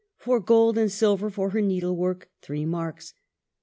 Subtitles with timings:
[0.17, 3.13] For gold and silver for her needlework, Three marks.